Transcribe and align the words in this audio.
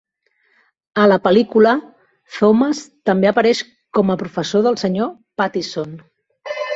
A 1.01 1.03
la 1.09 1.17
pel·lícula 1.25 1.73
Thomas 2.37 2.81
també 3.09 3.29
apareix 3.33 3.61
com 3.99 4.09
a 4.09 4.15
professor 4.23 4.65
del 4.69 4.79
Sr. 4.85 5.11
Pattison. 5.43 5.93